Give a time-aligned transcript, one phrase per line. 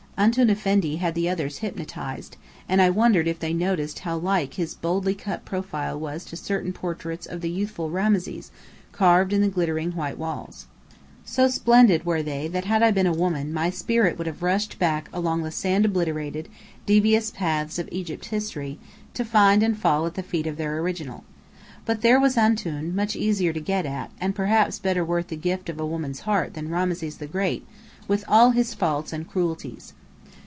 [0.17, 2.37] "Antoun Effendi" had the others hypnotized,
[2.69, 6.71] and I wondered if they noticed how like his boldly cut profile was to certain
[6.73, 8.51] portraits of the youthful Rameses
[8.91, 10.67] carved on the glittering white walls.
[11.25, 14.77] So splendid were they that had I been a woman my spirit would have rushed
[14.77, 16.49] back along the sand obliterated,
[16.85, 18.77] devious paths of Egypt's history,
[19.15, 21.23] to find and fall at the feet of their original.
[21.83, 25.67] But there was Antoun, much easier to get at, and perhaps better worth the gift
[25.67, 27.65] of a woman's heart than Rameses the Great
[28.07, 29.93] with all his faults and cruelties!